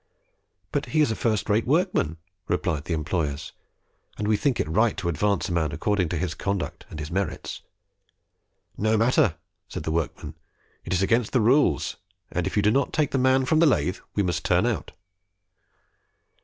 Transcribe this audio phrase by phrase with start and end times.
[0.71, 2.17] "But he is a first rate workman,"
[2.47, 3.51] replied the employers,
[4.17, 7.11] "and we think it right to advance a man according to his conduct and his
[7.11, 7.61] merits."
[8.79, 9.35] "No matter,"
[9.67, 10.33] said the workmen,
[10.83, 11.97] "it is against the rules,
[12.31, 14.91] and if you do not take the man from the lathe, we must turn out."